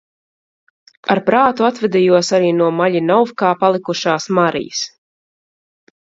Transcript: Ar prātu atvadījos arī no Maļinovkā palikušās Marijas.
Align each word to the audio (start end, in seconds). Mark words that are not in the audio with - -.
Ar 1.15 1.19
prātu 1.27 1.67
atvadījos 1.67 2.31
arī 2.39 2.49
no 2.63 2.71
Maļinovkā 2.79 3.53
palikušās 3.61 4.27
Marijas. 4.41 4.83